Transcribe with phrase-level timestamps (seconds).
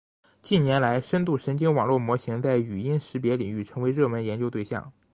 [0.41, 4.91] 近年来，深度神经网络模型在语音识别领域成为热门研究对象。